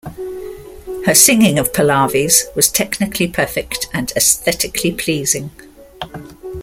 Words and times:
Her 1.05 1.13
singing 1.13 1.59
of 1.59 1.71
pallavis 1.73 2.45
was 2.55 2.71
technically 2.71 3.27
perfect, 3.27 3.87
and 3.93 4.11
aesthetically 4.15 4.93
pleasing. 4.93 5.51